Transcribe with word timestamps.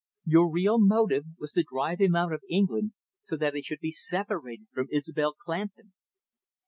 Your 0.25 0.49
real 0.49 0.79
motive 0.79 1.25
was 1.37 1.51
to 1.51 1.61
drive 1.61 2.01
him 2.01 2.15
out 2.15 2.33
of 2.33 2.41
England, 2.49 2.93
so 3.21 3.37
that 3.37 3.53
he 3.53 3.61
should 3.61 3.81
be 3.81 3.91
separated 3.91 4.65
from 4.73 4.87
Isobel 4.91 5.35
Clandon." 5.35 5.93